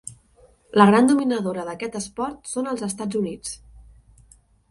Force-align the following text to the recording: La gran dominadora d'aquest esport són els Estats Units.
La 0.81 0.87
gran 0.91 1.09
dominadora 1.09 1.65
d'aquest 1.67 1.99
esport 2.01 2.51
són 2.53 2.71
els 2.73 2.83
Estats 2.89 3.21
Units. 3.23 3.53